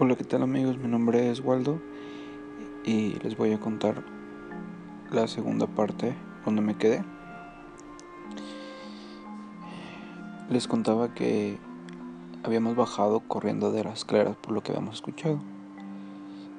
[0.00, 0.78] Hola, ¿qué tal amigos?
[0.78, 1.80] Mi nombre es Waldo
[2.84, 4.04] y les voy a contar
[5.10, 7.02] la segunda parte donde me quedé.
[10.50, 11.58] Les contaba que
[12.44, 15.40] habíamos bajado corriendo de las escaleras por lo que habíamos escuchado.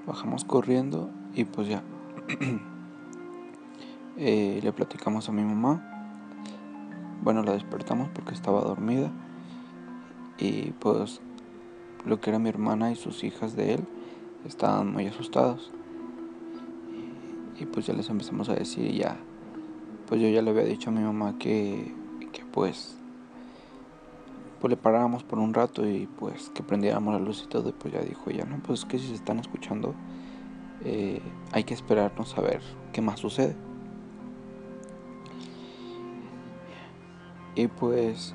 [0.05, 1.81] Bajamos corriendo y pues ya
[4.17, 5.81] eh, le platicamos a mi mamá.
[7.23, 9.09] Bueno, la despertamos porque estaba dormida
[10.37, 11.21] y pues
[12.05, 13.87] lo que era mi hermana y sus hijas de él
[14.45, 15.71] estaban muy asustados.
[17.59, 19.17] Y pues ya les empezamos a decir ya,
[20.07, 21.93] pues yo ya le había dicho a mi mamá que,
[22.31, 22.97] que pues,
[24.61, 27.69] pues le paráramos por un rato y pues que prendiéramos la luz y todo.
[27.69, 29.93] Y pues ya dijo ella, no, pues que si se están escuchando,
[30.85, 31.21] eh,
[31.51, 32.61] hay que esperarnos a ver
[32.93, 33.55] qué más sucede.
[37.55, 38.33] Y pues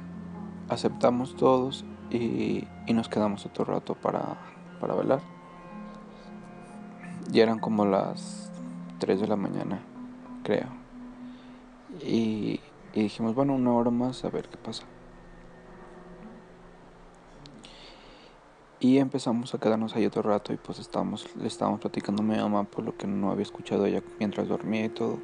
[0.69, 4.37] aceptamos todos y, nos quedamos otro rato para,
[4.81, 5.21] para velar.
[7.31, 8.51] Ya eran como las
[8.99, 9.81] 3 de la mañana,
[10.43, 10.69] creo.
[12.01, 12.61] Y,
[12.95, 14.85] dijimos, bueno, una hora más a ver qué pasa.
[18.81, 22.37] Y empezamos a quedarnos ahí otro rato y pues estábamos, le estábamos platicando a mi
[22.37, 25.19] mamá por lo que no había escuchado ella mientras dormía y todo.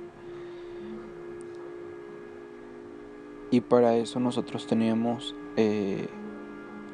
[3.50, 6.08] Y para eso nosotros teníamos eh,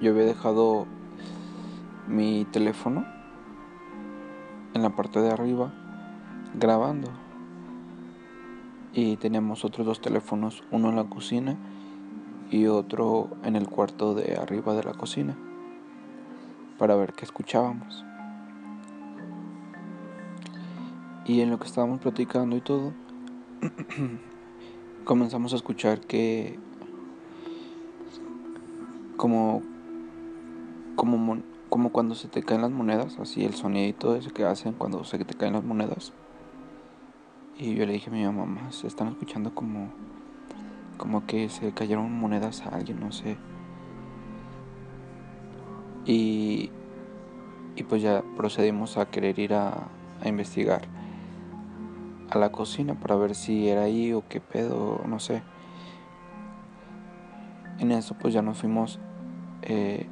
[0.00, 0.86] yo había dejado
[2.06, 3.06] mi teléfono
[4.74, 5.72] en la parte de arriba
[6.54, 7.08] grabando
[8.92, 11.56] y teníamos otros dos teléfonos, uno en la cocina
[12.50, 15.36] y otro en el cuarto de arriba de la cocina
[16.78, 18.04] para ver qué escuchábamos.
[21.24, 22.92] Y en lo que estábamos platicando y todo,
[25.04, 26.58] comenzamos a escuchar que
[29.16, 29.62] como
[30.96, 35.04] como, como cuando se te caen las monedas, así el sonidito ese que hacen cuando
[35.04, 36.12] se te caen las monedas.
[37.58, 39.90] Y yo le dije a mi mamá, se están escuchando como,
[40.96, 43.36] como que se cayeron monedas a alguien, no sé.
[46.04, 46.70] Y,
[47.76, 49.88] y pues ya procedimos a querer ir a,
[50.20, 50.82] a investigar
[52.30, 55.42] a la cocina para ver si era ahí o qué pedo, no sé.
[57.78, 58.98] En eso pues ya nos fuimos
[59.62, 60.06] eh,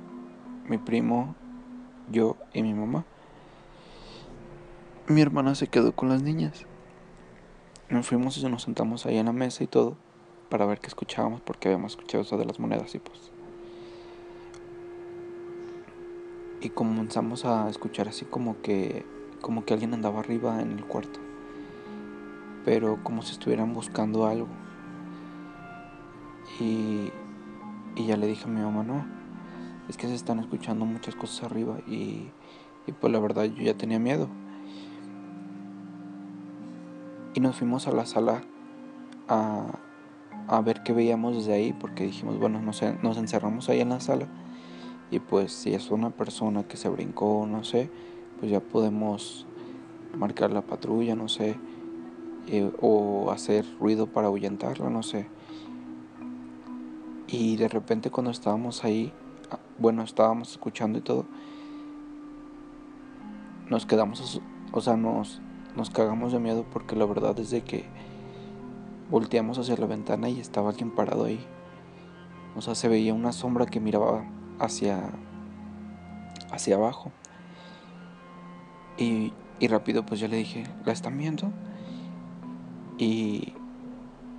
[0.68, 1.34] mi primo,
[2.10, 3.04] yo y mi mamá.
[5.06, 6.66] Mi hermana se quedó con las niñas.
[7.90, 9.96] Nos fuimos y nos sentamos ahí en la mesa y todo
[10.48, 13.30] para ver qué escuchábamos porque habíamos escuchado eso de las monedas y pues.
[16.62, 19.04] Y comenzamos a escuchar así como que
[19.42, 21.20] como que alguien andaba arriba en el cuarto.
[22.64, 24.48] Pero como si estuvieran buscando algo.
[26.58, 27.10] Y,
[27.94, 29.04] y ya le dije a mi mamá, no,
[29.88, 32.30] es que se están escuchando muchas cosas arriba y,
[32.86, 34.28] y pues la verdad yo ya tenía miedo.
[37.34, 38.42] Y nos fuimos a la sala
[39.28, 39.78] a,
[40.48, 44.00] a ver qué veíamos desde ahí porque dijimos, bueno, nos, nos encerramos ahí en la
[44.00, 44.28] sala
[45.10, 47.90] y pues si es una persona que se brincó, no sé,
[48.38, 49.46] pues ya podemos
[50.16, 51.56] marcar la patrulla, no sé,
[52.48, 55.26] eh, o hacer ruido para ahuyentarla, no sé.
[57.26, 59.12] Y de repente cuando estábamos ahí,
[59.78, 61.26] bueno, estábamos escuchando y todo,
[63.68, 64.40] nos quedamos,
[64.72, 65.40] o sea, nos,
[65.76, 67.84] nos cagamos de miedo porque la verdad es de que
[69.10, 71.44] volteamos hacia la ventana y estaba alguien parado ahí.
[72.56, 74.24] O sea, se veía una sombra que miraba
[74.58, 75.10] hacia,
[76.52, 77.10] hacia abajo.
[78.96, 81.50] Y, y rápido pues ya le dije, ¿la están viendo?
[82.96, 83.54] Y,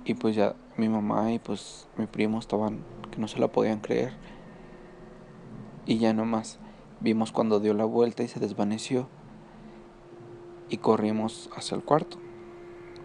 [0.04, 2.78] y pues ya mi mamá y pues mi primo estaban
[3.10, 4.14] que no se la podían creer
[5.86, 6.58] y ya no más.
[7.00, 9.08] Vimos cuando dio la vuelta y se desvaneció
[10.68, 12.18] y corrimos hacia el cuarto,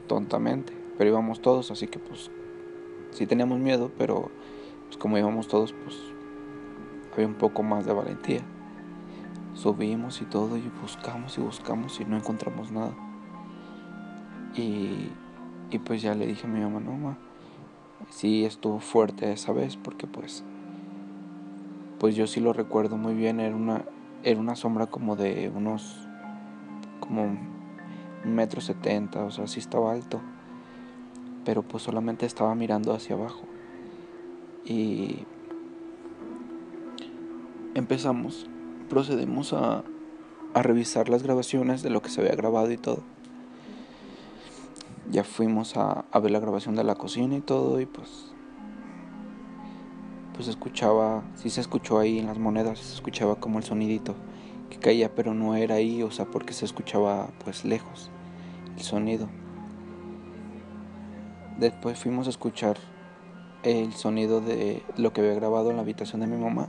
[0.08, 2.32] tontamente, pero íbamos todos, así que pues
[3.12, 4.32] sí teníamos miedo, pero
[4.88, 5.96] pues como íbamos todos, pues
[7.14, 8.42] había un poco más de valentía.
[9.54, 12.94] Subimos y todo y buscamos y buscamos y no encontramos nada.
[14.56, 15.10] Y,
[15.70, 17.18] y pues ya le dije a mi mamá, no, ma,
[18.10, 20.44] sí estuvo fuerte esa vez porque pues
[22.02, 23.86] pues yo sí lo recuerdo muy bien, era una,
[24.24, 26.08] era una sombra como de unos,
[27.00, 27.38] como un
[28.26, 30.20] metro setenta, o sea, sí estaba alto,
[31.46, 33.44] pero pues solamente estaba mirando hacia abajo.
[34.66, 35.28] Y
[37.76, 38.50] empezamos,
[38.90, 39.84] procedimos a,
[40.56, 43.04] a revisar las grabaciones de lo que se había grabado y todo.
[45.12, 48.31] Ya fuimos a, a ver la grabación de la cocina y todo y pues
[50.34, 54.16] pues escuchaba, sí se escuchó ahí en las monedas, se escuchaba como el sonidito
[54.70, 58.10] que caía, pero no era ahí, o sea, porque se escuchaba pues lejos
[58.78, 59.28] el sonido.
[61.58, 62.78] Después fuimos a escuchar
[63.64, 66.68] el sonido de lo que había grabado en la habitación de mi mamá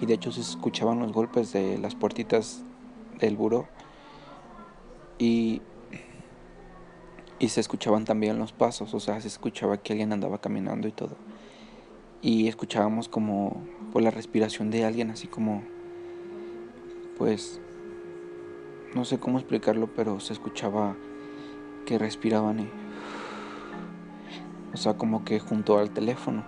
[0.00, 2.62] y de hecho se escuchaban los golpes de las puertitas
[3.18, 3.66] del buró
[5.18, 5.60] y,
[7.38, 10.92] y se escuchaban también los pasos, o sea, se escuchaba que alguien andaba caminando y
[10.92, 11.16] todo.
[12.22, 13.62] Y escuchábamos como
[13.92, 15.62] pues, la respiración de alguien, así como,
[17.18, 17.60] pues,
[18.94, 20.96] no sé cómo explicarlo, pero se escuchaba
[21.86, 22.68] que respiraban y
[24.72, 26.44] o sea, como que junto al teléfono.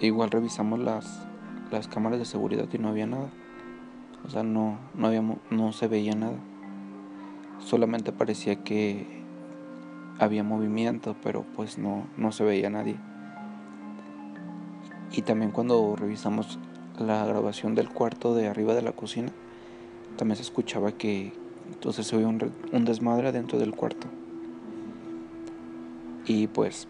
[0.00, 1.26] igual revisamos las,
[1.70, 3.28] las cámaras de seguridad y no había nada.
[4.26, 6.38] O sea, no, no, había, no se veía nada.
[7.60, 9.22] Solamente parecía que
[10.18, 12.96] había movimiento, pero pues no, no se veía nadie.
[15.16, 16.58] Y también cuando revisamos
[16.98, 19.30] la grabación del cuarto de arriba de la cocina,
[20.16, 21.32] también se escuchaba que
[21.72, 24.08] entonces se oía un, desmadre dentro del cuarto.
[26.26, 26.88] Y pues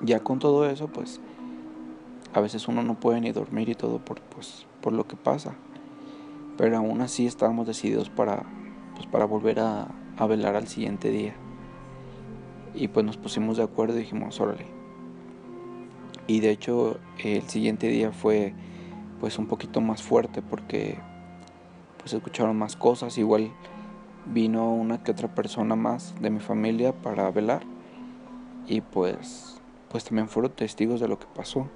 [0.00, 1.20] ya con todo eso, pues
[2.32, 5.56] a veces uno no puede ni dormir y todo por, pues, por lo que pasa.
[6.56, 8.44] Pero aún así estábamos decididos para,
[8.94, 11.34] pues, para volver a, a velar al siguiente día.
[12.74, 14.75] Y pues nos pusimos de acuerdo y dijimos, órale.
[16.26, 18.52] Y de hecho el siguiente día fue
[19.20, 20.98] pues un poquito más fuerte porque
[21.98, 23.16] pues escucharon más cosas.
[23.18, 23.52] Igual
[24.26, 27.62] vino una que otra persona más de mi familia para velar
[28.66, 31.68] y pues pues también fueron testigos de lo que pasó.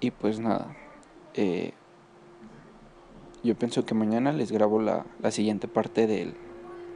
[0.00, 0.74] Y pues nada
[1.34, 1.74] eh,
[3.44, 6.34] yo pienso que mañana les grabo la, la siguiente parte del,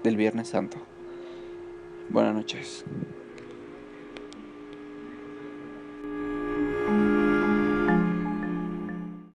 [0.02, 0.78] del Viernes Santo.
[2.08, 2.84] Buenas noches